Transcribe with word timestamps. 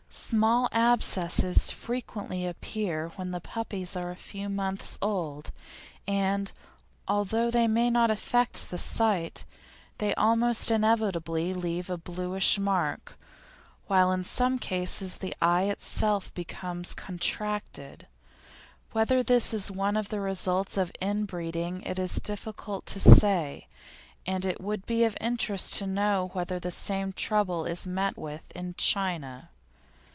Small 0.13 0.69
abscesses 0.71 1.71
frequently 1.71 2.45
appear 2.45 3.09
when 3.17 3.31
the 3.31 3.41
puppies 3.41 3.97
are 3.97 4.11
a 4.11 4.15
few 4.15 4.47
months 4.47 4.97
old, 5.01 5.51
and, 6.07 6.53
although 7.05 7.51
they 7.51 7.67
may 7.67 7.89
not 7.89 8.09
affect 8.09 8.69
the 8.71 8.77
sight, 8.77 9.43
they 9.97 10.13
almost 10.15 10.71
inevitably 10.71 11.53
leave 11.53 11.89
a 11.89 11.97
bluish 11.97 12.57
mark, 12.57 13.17
while 13.87 14.09
in 14.11 14.23
some 14.23 14.57
cases 14.57 15.17
the 15.17 15.35
eye 15.41 15.63
itself 15.63 16.33
becomes 16.33 16.93
contracted. 16.93 18.07
Whether 18.93 19.23
this 19.23 19.53
is 19.53 19.69
one 19.69 19.97
of 19.97 20.07
the 20.09 20.21
results 20.21 20.77
of 20.77 20.93
in 21.01 21.25
breeding 21.25 21.81
it 21.83 21.99
is 21.99 22.15
difficult 22.15 22.85
to 22.87 23.01
say, 23.01 23.67
and 24.25 24.45
it 24.45 24.61
would 24.61 24.85
be 24.85 25.03
of 25.03 25.17
interest 25.19 25.73
to 25.75 25.87
know 25.87 26.29
whether 26.31 26.57
the 26.57 26.71
same 26.71 27.11
trouble 27.11 27.65
is 27.65 27.85
met 27.85 28.17
with 28.17 28.49
in 28.53 28.75
China. 28.75 29.49